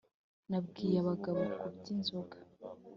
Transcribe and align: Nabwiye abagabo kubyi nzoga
Nabwiye 0.49 0.97
abagabo 1.03 1.41
kubyi 1.59 1.91
nzoga 1.99 2.37